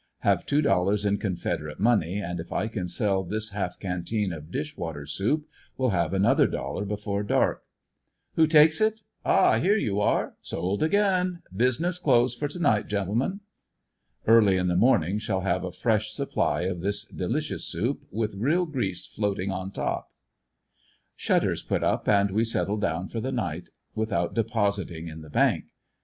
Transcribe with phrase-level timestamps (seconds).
[0.21, 4.49] Have two dollars in Confederate money and if I can sell this half canteen of
[4.49, 5.45] dish water soup
[5.77, 7.61] shall have another dollar before dark,
[8.35, 9.01] ''Who takes it?
[9.23, 10.33] Ah, here ye are!
[10.41, 13.41] Sold again; business closed for to night, gentlemen.
[14.25, 18.33] Early in the morning shall have a fresh sup ply of this delicious soup, with
[18.33, 20.09] real grease floating on top."
[21.15, 25.29] Shut ters put np and we settle down for the night without depositing in the
[25.29, 25.65] bank.